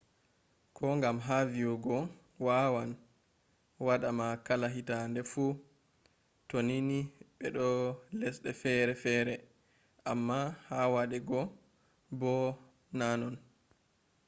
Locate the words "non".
13.19-13.35